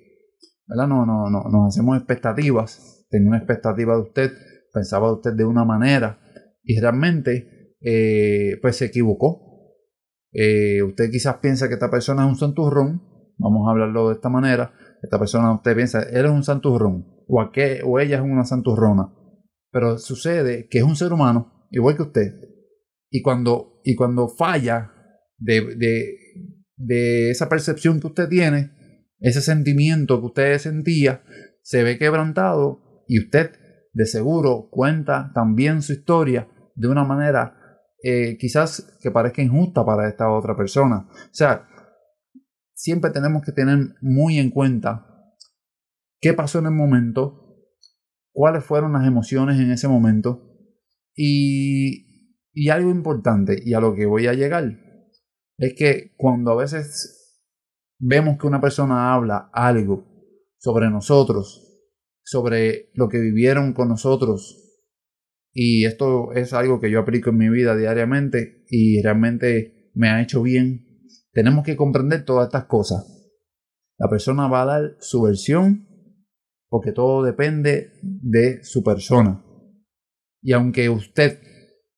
¿verdad? 0.68 0.88
No, 0.88 1.06
no, 1.06 1.30
no, 1.30 1.44
nos 1.50 1.68
hacemos 1.68 1.98
expectativas. 1.98 3.06
Tenía 3.10 3.30
una 3.30 3.38
expectativa 3.38 3.96
de 3.96 4.02
usted 4.02 4.32
pensaba 4.74 5.08
de 5.08 5.14
usted 5.14 5.34
de 5.34 5.46
una 5.46 5.66
manera 5.66 6.20
y 6.64 6.80
realmente 6.80 7.76
eh, 7.82 8.58
pues 8.62 8.78
se 8.78 8.86
equivocó. 8.86 9.76
Eh, 10.32 10.84
usted 10.84 11.10
quizás 11.10 11.38
piensa 11.38 11.68
que 11.68 11.74
esta 11.74 11.90
persona 11.90 12.24
es 12.24 12.30
un 12.30 12.36
santurrón, 12.36 13.02
vamos 13.38 13.68
a 13.68 13.72
hablarlo 13.72 14.10
de 14.10 14.16
esta 14.16 14.30
manera, 14.30 14.74
esta 15.02 15.18
persona 15.18 15.54
usted 15.54 15.76
piensa, 15.76 16.04
él 16.04 16.26
es 16.26 16.32
un 16.32 16.44
santurrón 16.44 17.08
o, 17.28 17.42
a 17.42 17.52
qué, 17.52 17.82
o 17.84 18.00
ella 18.00 18.18
es 18.18 18.22
una 18.22 18.46
santurrona, 18.46 19.12
pero 19.72 19.98
sucede 19.98 20.68
que 20.70 20.80
es 20.80 20.84
un 20.84 20.96
ser 20.96 21.14
humano 21.14 21.68
igual 21.72 21.96
que 21.96 22.04
usted 22.04 22.34
y 23.10 23.22
cuando, 23.22 23.82
y 23.84 23.96
cuando 23.96 24.28
falla 24.30 24.92
de, 25.38 25.76
de, 26.78 27.32
esa 27.32 27.50
percepción 27.50 28.00
que 28.00 28.08
usted 28.08 28.30
tiene, 28.30 28.72
ese 29.20 29.42
sentimiento 29.42 30.20
que 30.20 30.26
usted 30.28 30.58
sentía, 30.60 31.24
se 31.62 31.84
ve 31.84 31.98
quebrantado 31.98 33.04
y 33.08 33.20
usted 33.20 33.52
de 33.94 34.06
seguro 34.06 34.70
cuenta 34.72 35.32
también 35.34 35.82
su 35.82 35.94
historia 35.94 36.48
de 36.76 36.88
una 36.88 37.04
manera 37.04 37.56
eh, 38.02 38.38
quizás 38.38 38.98
que 39.02 39.12
parezca 39.12 39.42
injusta 39.42 39.86
para 39.86 40.08
esta 40.08 40.32
otra 40.32 40.56
persona. 40.56 41.10
O 41.10 41.34
sea, 41.34 41.68
siempre 42.74 43.12
tenemos 43.12 43.44
que 43.44 43.52
tener 43.52 43.78
muy 44.02 44.40
en 44.40 44.52
cuenta 44.52 45.06
qué 46.22 46.34
pasó 46.34 46.60
en 46.60 46.68
el 46.68 46.72
momento, 46.72 47.58
cuáles 48.32 48.64
fueron 48.64 48.94
las 48.94 49.06
emociones 49.06 49.60
en 49.60 49.72
ese 49.72 49.90
momento 49.90 50.50
y, 51.14 52.09
y 52.54 52.70
algo 52.70 52.90
importante 52.90 53.60
y 53.64 53.74
a 53.74 53.80
lo 53.80 53.96
que 53.96 54.06
voy 54.06 54.28
a 54.28 54.34
llegar 54.34 54.80
es 55.58 55.74
que 55.78 56.14
cuando 56.18 56.52
a 56.52 56.56
veces 56.56 57.46
vemos 58.00 58.38
que 58.40 58.48
una 58.48 58.62
persona 58.62 59.14
habla 59.14 59.50
algo 59.54 60.06
sobre 60.58 60.90
nosotros 60.90 61.70
sobre 62.30 62.92
lo 62.94 63.10
que 63.10 63.20
vivieron 63.20 63.74
con 63.74 63.90
nosotros. 63.90 64.56
Y 65.52 65.86
esto 65.86 66.32
es 66.34 66.54
algo 66.54 66.80
que 66.80 66.92
yo 66.92 67.00
aplico 67.00 67.32
en 67.32 67.38
mi 67.38 67.50
vida 67.50 67.76
diariamente 67.76 68.66
y 68.70 69.02
realmente 69.02 69.90
me 69.96 70.10
ha 70.10 70.22
hecho 70.22 70.44
bien. 70.44 71.08
Tenemos 71.32 71.66
que 71.66 71.76
comprender 71.76 72.26
todas 72.26 72.46
estas 72.48 72.66
cosas. 72.66 73.34
La 73.98 74.10
persona 74.10 74.48
va 74.48 74.62
a 74.62 74.66
dar 74.66 74.98
su 75.00 75.24
versión 75.24 75.88
porque 76.70 76.92
todo 76.92 77.24
depende 77.24 77.94
de 78.04 78.64
su 78.64 78.84
persona. 78.84 79.44
Y 80.44 80.54
aunque 80.54 80.88
usted 80.88 81.40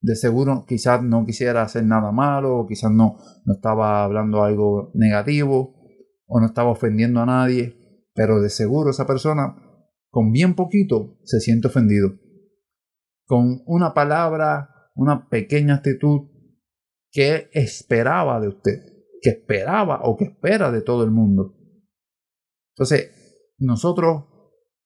de 0.02 0.16
seguro 0.16 0.64
quizás 0.66 1.02
no 1.02 1.24
quisiera 1.24 1.62
hacer 1.62 1.84
nada 1.84 2.12
malo, 2.12 2.66
quizás 2.68 2.90
no, 2.90 3.16
no 3.44 3.54
estaba 3.54 4.04
hablando 4.04 4.42
algo 4.42 4.90
negativo, 4.94 5.74
o 6.26 6.40
no 6.40 6.46
estaba 6.46 6.70
ofendiendo 6.70 7.20
a 7.20 7.26
nadie, 7.26 7.76
pero 8.14 8.40
de 8.40 8.50
seguro 8.50 8.90
esa 8.90 9.06
persona 9.06 9.56
con 10.10 10.32
bien 10.32 10.54
poquito 10.54 11.18
se 11.24 11.40
siente 11.40 11.68
ofendido. 11.68 12.14
Con 13.26 13.62
una 13.66 13.94
palabra, 13.94 14.68
una 14.94 15.28
pequeña 15.28 15.76
actitud 15.76 16.30
que 17.10 17.50
esperaba 17.52 18.40
de 18.40 18.48
usted, 18.48 18.80
que 19.20 19.30
esperaba 19.30 20.00
o 20.04 20.16
que 20.16 20.24
espera 20.24 20.72
de 20.72 20.82
todo 20.82 21.04
el 21.04 21.10
mundo. 21.10 21.54
Entonces, 22.74 23.10
nosotros, 23.58 24.24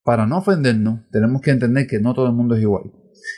para 0.03 0.27
no 0.27 0.37
ofendernos, 0.37 1.09
tenemos 1.11 1.41
que 1.41 1.51
entender 1.51 1.87
que 1.87 1.99
no 1.99 2.13
todo 2.13 2.27
el 2.27 2.33
mundo 2.33 2.55
es 2.55 2.61
igual. 2.61 2.91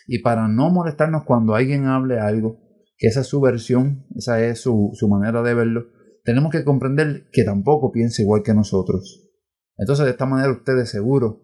Y 0.07 0.19
para 0.19 0.47
no 0.47 0.69
molestarnos 0.69 1.23
cuando 1.25 1.55
alguien 1.55 1.85
hable 1.85 2.19
algo, 2.19 2.59
que 2.97 3.07
esa 3.07 3.21
es 3.21 3.27
su 3.27 3.41
versión, 3.41 4.05
esa 4.15 4.43
es 4.43 4.61
su, 4.61 4.91
su 4.93 5.07
manera 5.07 5.41
de 5.41 5.53
verlo, 5.53 5.85
tenemos 6.23 6.51
que 6.51 6.63
comprender 6.63 7.29
que 7.31 7.43
tampoco 7.43 7.91
piensa 7.91 8.21
igual 8.21 8.43
que 8.43 8.53
nosotros. 8.53 9.29
Entonces, 9.77 10.05
de 10.05 10.11
esta 10.11 10.25
manera, 10.25 10.51
usted 10.51 10.75
de 10.75 10.85
seguro 10.85 11.41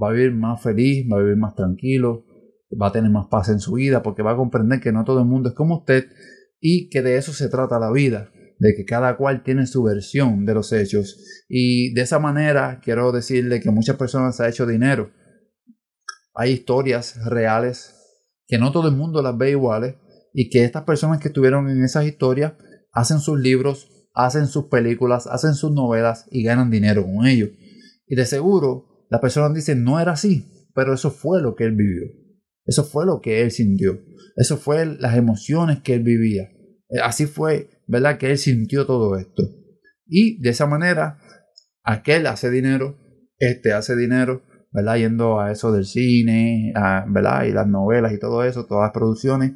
va 0.00 0.10
a 0.10 0.12
vivir 0.12 0.32
más 0.32 0.62
feliz, 0.62 1.06
va 1.10 1.18
a 1.18 1.22
vivir 1.22 1.36
más 1.36 1.54
tranquilo, 1.54 2.24
va 2.70 2.88
a 2.88 2.92
tener 2.92 3.10
más 3.10 3.26
paz 3.30 3.48
en 3.48 3.60
su 3.60 3.74
vida 3.74 4.02
porque 4.02 4.22
va 4.22 4.32
a 4.32 4.36
comprender 4.36 4.80
que 4.80 4.92
no 4.92 5.04
todo 5.04 5.20
el 5.20 5.26
mundo 5.26 5.50
es 5.50 5.54
como 5.54 5.78
usted 5.78 6.04
y 6.60 6.90
que 6.90 7.02
de 7.02 7.16
eso 7.16 7.32
se 7.32 7.48
trata 7.48 7.78
la 7.78 7.92
vida, 7.92 8.30
de 8.58 8.74
que 8.74 8.84
cada 8.84 9.16
cual 9.16 9.42
tiene 9.42 9.66
su 9.66 9.82
versión 9.82 10.44
de 10.44 10.54
los 10.54 10.72
hechos 10.72 11.44
y 11.48 11.94
de 11.94 12.02
esa 12.02 12.18
manera 12.18 12.80
quiero 12.82 13.12
decirle 13.12 13.60
que 13.60 13.70
muchas 13.70 13.96
personas 13.96 14.40
han 14.40 14.50
hecho 14.50 14.66
dinero. 14.66 15.10
Hay 16.38 16.52
historias 16.52 17.18
reales 17.24 17.96
que 18.46 18.58
no 18.58 18.70
todo 18.70 18.86
el 18.86 18.94
mundo 18.94 19.22
las 19.22 19.36
ve 19.36 19.50
iguales 19.50 19.96
y 20.32 20.50
que 20.50 20.62
estas 20.62 20.84
personas 20.84 21.18
que 21.18 21.28
estuvieron 21.28 21.68
en 21.68 21.82
esas 21.82 22.06
historias 22.06 22.52
hacen 22.92 23.18
sus 23.18 23.40
libros, 23.40 23.90
hacen 24.14 24.46
sus 24.46 24.66
películas, 24.66 25.26
hacen 25.26 25.54
sus 25.54 25.72
novelas 25.72 26.26
y 26.30 26.44
ganan 26.44 26.70
dinero 26.70 27.04
con 27.04 27.26
ellos. 27.26 27.50
Y 28.06 28.14
de 28.14 28.24
seguro 28.24 29.06
la 29.10 29.20
persona 29.20 29.52
dice, 29.52 29.74
no 29.74 29.98
era 29.98 30.12
así, 30.12 30.68
pero 30.76 30.94
eso 30.94 31.10
fue 31.10 31.42
lo 31.42 31.56
que 31.56 31.64
él 31.64 31.74
vivió. 31.74 32.06
Eso 32.64 32.84
fue 32.84 33.04
lo 33.04 33.20
que 33.20 33.42
él 33.42 33.50
sintió. 33.50 34.00
Eso 34.36 34.58
fue 34.58 34.86
las 34.86 35.16
emociones 35.16 35.80
que 35.82 35.94
él 35.94 36.04
vivía. 36.04 36.44
Eh, 36.88 37.00
así 37.02 37.26
fue, 37.26 37.82
¿verdad? 37.88 38.16
Que 38.16 38.30
él 38.30 38.38
sintió 38.38 38.86
todo 38.86 39.16
esto. 39.16 39.42
Y 40.06 40.40
de 40.40 40.50
esa 40.50 40.66
manera, 40.66 41.18
aquel 41.82 42.28
hace 42.28 42.48
dinero, 42.48 42.96
este 43.38 43.72
hace 43.72 43.96
dinero, 43.96 44.42
¿verdad? 44.78 44.96
Yendo 44.96 45.40
a 45.40 45.50
eso 45.50 45.72
del 45.72 45.84
cine, 45.84 46.72
¿verdad? 47.08 47.44
Y 47.44 47.52
las 47.52 47.66
novelas 47.66 48.12
y 48.12 48.18
todo 48.18 48.44
eso, 48.44 48.66
todas 48.66 48.86
las 48.86 48.92
producciones. 48.92 49.52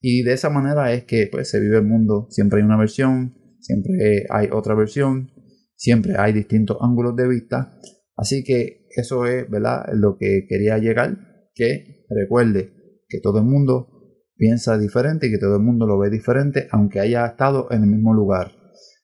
Y 0.00 0.22
de 0.22 0.32
esa 0.32 0.50
manera 0.50 0.92
es 0.92 1.04
que 1.04 1.28
pues, 1.30 1.50
se 1.50 1.60
vive 1.60 1.76
el 1.78 1.84
mundo. 1.84 2.26
Siempre 2.30 2.60
hay 2.60 2.64
una 2.64 2.78
versión, 2.78 3.34
siempre 3.60 4.24
hay 4.30 4.48
otra 4.50 4.74
versión, 4.74 5.30
siempre 5.74 6.14
hay 6.16 6.32
distintos 6.32 6.78
ángulos 6.80 7.14
de 7.16 7.28
vista. 7.28 7.78
Así 8.16 8.42
que 8.44 8.86
eso 8.96 9.26
es, 9.26 9.48
¿verdad? 9.50 9.84
Lo 9.92 10.16
que 10.16 10.46
quería 10.48 10.78
llegar, 10.78 11.18
que 11.54 12.06
recuerde 12.08 12.72
que 13.08 13.20
todo 13.20 13.38
el 13.38 13.44
mundo 13.44 13.88
piensa 14.36 14.78
diferente 14.78 15.26
y 15.26 15.30
que 15.30 15.38
todo 15.38 15.56
el 15.56 15.62
mundo 15.62 15.86
lo 15.86 15.98
ve 15.98 16.08
diferente, 16.08 16.66
aunque 16.70 17.00
haya 17.00 17.26
estado 17.26 17.68
en 17.70 17.82
el 17.82 17.90
mismo 17.90 18.14
lugar. 18.14 18.52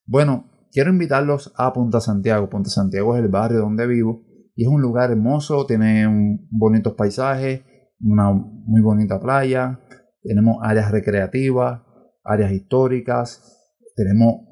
Bueno, 0.07 0.51
quiero 0.73 0.91
invitarlos 0.91 1.53
a 1.57 1.73
Punta 1.73 2.01
Santiago. 2.01 2.49
Punta 2.49 2.71
Santiago 2.71 3.17
es 3.17 3.23
el 3.23 3.29
barrio 3.29 3.61
donde 3.61 3.87
vivo 3.87 4.25
y 4.55 4.65
es 4.65 4.69
un 4.69 4.81
lugar 4.81 5.11
hermoso, 5.11 5.67
tiene 5.67 6.07
bonitos 6.51 6.95
paisajes, 6.95 7.63
una 8.01 8.33
muy 8.33 8.81
bonita 8.81 9.21
playa, 9.21 9.81
tenemos 10.23 10.57
áreas 10.63 10.91
recreativas, 10.91 11.83
áreas 12.25 12.53
históricas, 12.53 13.79
tenemos 13.97 14.43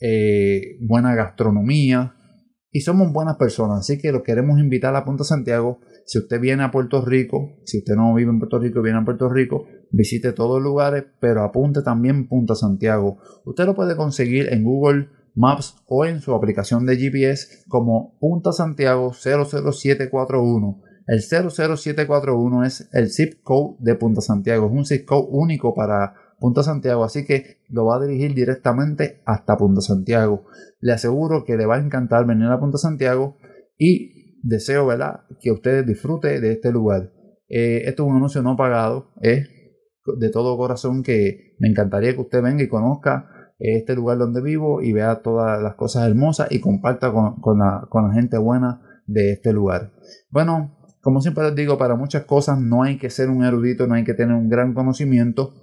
eh, 0.00 0.78
buena 0.86 1.14
gastronomía, 1.14 2.16
y 2.76 2.80
somos 2.80 3.10
buenas 3.10 3.38
personas, 3.38 3.78
así 3.78 3.96
que 3.98 4.12
lo 4.12 4.22
queremos 4.22 4.60
invitar 4.60 4.94
a 4.96 5.04
Punta 5.06 5.24
Santiago. 5.24 5.80
Si 6.04 6.18
usted 6.18 6.38
viene 6.38 6.62
a 6.62 6.70
Puerto 6.70 7.02
Rico, 7.02 7.56
si 7.64 7.78
usted 7.78 7.94
no 7.94 8.12
vive 8.12 8.30
en 8.30 8.38
Puerto 8.38 8.58
Rico, 8.58 8.82
viene 8.82 8.98
a 8.98 9.04
Puerto 9.06 9.30
Rico, 9.30 9.64
visite 9.90 10.34
todos 10.34 10.60
los 10.60 10.64
lugares, 10.64 11.04
pero 11.18 11.42
apunte 11.42 11.80
también 11.80 12.28
Punta 12.28 12.54
Santiago. 12.54 13.16
Usted 13.46 13.64
lo 13.64 13.74
puede 13.74 13.96
conseguir 13.96 14.52
en 14.52 14.62
Google 14.62 15.08
Maps 15.36 15.76
o 15.86 16.06
en 16.06 16.20
su 16.20 16.34
aplicación 16.34 16.86
de 16.86 16.96
GPS 16.96 17.64
como 17.68 18.18
Punta 18.18 18.52
Santiago 18.52 19.12
00741. 19.12 20.82
El 21.06 21.20
00741 21.20 22.64
es 22.64 22.88
el 22.92 23.10
zip 23.12 23.42
code 23.42 23.76
de 23.78 23.94
Punta 23.94 24.20
Santiago, 24.22 24.66
es 24.66 24.72
un 24.72 24.84
zip 24.84 25.06
code 25.06 25.28
único 25.30 25.74
para 25.74 26.14
Punta 26.40 26.62
Santiago, 26.62 27.04
así 27.04 27.24
que 27.24 27.58
lo 27.68 27.84
va 27.84 27.96
a 27.96 28.06
dirigir 28.06 28.34
directamente 28.34 29.22
hasta 29.24 29.56
Punta 29.56 29.82
Santiago. 29.82 30.46
Le 30.80 30.92
aseguro 30.92 31.44
que 31.44 31.56
le 31.56 31.66
va 31.66 31.76
a 31.76 31.80
encantar 31.80 32.26
venir 32.26 32.48
a 32.48 32.58
Punta 32.58 32.78
Santiago 32.78 33.36
y 33.78 34.40
deseo 34.42 34.86
¿verdad? 34.86 35.20
que 35.40 35.52
ustedes 35.52 35.86
disfruten 35.86 36.40
de 36.40 36.52
este 36.52 36.72
lugar. 36.72 37.12
Eh, 37.48 37.82
esto 37.84 38.04
es 38.04 38.08
un 38.08 38.16
anuncio 38.16 38.42
no 38.42 38.56
pagado, 38.56 39.12
es 39.20 39.48
de 40.18 40.30
todo 40.30 40.56
corazón 40.56 41.02
que 41.02 41.54
me 41.58 41.68
encantaría 41.68 42.14
que 42.14 42.20
usted 42.20 42.42
venga 42.42 42.62
y 42.62 42.68
conozca 42.68 43.28
este 43.58 43.94
lugar 43.94 44.18
donde 44.18 44.42
vivo 44.42 44.82
y 44.82 44.92
vea 44.92 45.22
todas 45.22 45.62
las 45.62 45.74
cosas 45.74 46.06
hermosas 46.06 46.48
y 46.50 46.60
comparta 46.60 47.12
con, 47.12 47.58
la, 47.58 47.88
la 47.92 48.12
gente 48.12 48.38
buena 48.38 48.82
de 49.06 49.32
este 49.32 49.52
lugar. 49.52 49.92
Bueno, 50.30 50.76
como 51.00 51.20
siempre 51.20 51.44
les 51.44 51.54
digo, 51.54 51.78
para 51.78 51.96
muchas 51.96 52.24
cosas 52.24 52.60
no 52.60 52.82
hay 52.82 52.98
que 52.98 53.10
ser 53.10 53.30
un 53.30 53.44
erudito, 53.44 53.86
no 53.86 53.94
hay 53.94 54.04
que 54.04 54.14
tener 54.14 54.34
un 54.34 54.48
gran 54.48 54.74
conocimiento 54.74 55.54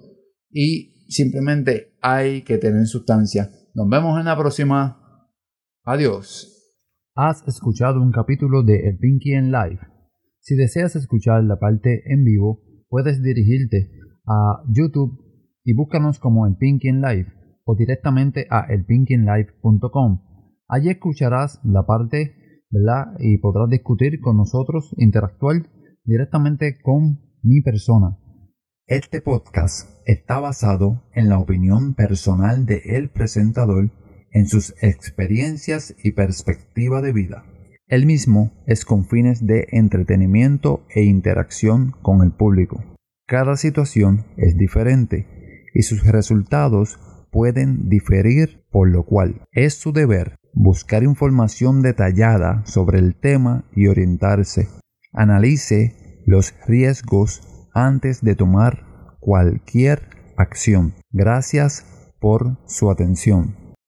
y 0.50 1.06
simplemente 1.08 1.96
hay 2.00 2.42
que 2.42 2.58
tener 2.58 2.86
sustancia. 2.86 3.50
Nos 3.74 3.88
vemos 3.88 4.18
en 4.18 4.26
la 4.26 4.36
próxima. 4.36 5.00
Adiós. 5.84 6.50
Has 7.14 7.46
escuchado 7.46 8.00
un 8.00 8.10
capítulo 8.10 8.64
de 8.64 8.88
El 8.88 8.98
Pinky 8.98 9.34
en 9.34 9.52
Live. 9.52 9.80
Si 10.40 10.56
deseas 10.56 10.96
escuchar 10.96 11.44
la 11.44 11.58
parte 11.58 12.02
en 12.06 12.24
vivo, 12.24 12.62
puedes 12.88 13.22
dirigirte 13.22 13.90
a 14.26 14.62
YouTube 14.68 15.18
y 15.62 15.74
búscanos 15.74 16.18
como 16.18 16.46
El 16.46 16.56
Pinky 16.56 16.88
en 16.88 17.02
Live 17.02 17.43
o 17.64 17.74
directamente 17.74 18.46
a 18.50 18.66
elpinkinlive.com. 18.68 20.22
Allí 20.68 20.90
escucharás 20.90 21.60
la 21.64 21.84
parte, 21.86 22.36
¿verdad? 22.70 23.14
Y 23.18 23.38
podrás 23.38 23.68
discutir 23.68 24.20
con 24.20 24.36
nosotros, 24.36 24.94
interactuar 24.98 25.68
directamente 26.04 26.78
con 26.82 27.20
mi 27.42 27.60
persona. 27.62 28.18
Este 28.86 29.20
podcast 29.22 29.88
está 30.06 30.40
basado 30.40 31.04
en 31.14 31.28
la 31.28 31.38
opinión 31.38 31.94
personal 31.94 32.66
de 32.66 33.10
presentador 33.12 33.90
en 34.30 34.46
sus 34.46 34.74
experiencias 34.82 35.94
y 36.02 36.12
perspectiva 36.12 37.00
de 37.00 37.12
vida. 37.12 37.44
El 37.86 38.04
mismo 38.04 38.52
es 38.66 38.84
con 38.84 39.06
fines 39.06 39.46
de 39.46 39.68
entretenimiento 39.70 40.84
e 40.94 41.04
interacción 41.04 41.92
con 42.02 42.22
el 42.22 42.32
público. 42.32 42.82
Cada 43.26 43.56
situación 43.56 44.26
es 44.36 44.56
diferente 44.56 45.26
y 45.74 45.82
sus 45.82 46.06
resultados 46.06 46.98
pueden 47.34 47.88
diferir, 47.88 48.64
por 48.70 48.88
lo 48.88 49.04
cual 49.04 49.42
es 49.50 49.74
su 49.74 49.92
deber 49.92 50.36
buscar 50.52 51.02
información 51.02 51.82
detallada 51.82 52.64
sobre 52.64 53.00
el 53.00 53.16
tema 53.16 53.64
y 53.74 53.88
orientarse. 53.88 54.68
Analice 55.12 56.22
los 56.26 56.54
riesgos 56.68 57.68
antes 57.74 58.22
de 58.22 58.36
tomar 58.36 58.84
cualquier 59.18 60.08
acción. 60.36 60.94
Gracias 61.10 62.14
por 62.20 62.56
su 62.68 62.88
atención. 62.88 63.63